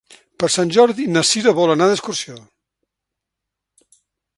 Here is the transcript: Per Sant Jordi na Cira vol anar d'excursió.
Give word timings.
Per 0.43 0.47
Sant 0.53 0.71
Jordi 0.77 1.05
na 1.17 1.23
Cira 1.33 1.55
vol 1.61 1.75
anar 1.75 1.91
d'excursió. 1.91 2.41